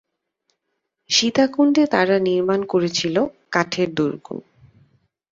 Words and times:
সীতাকুন্ডে 1.09 1.83
তাঁরা 1.87 2.17
নির্মাণ 2.19 2.59
করেছিল 2.65 3.15
কাঠের 3.51 3.89
দুর্গ। 3.93 4.27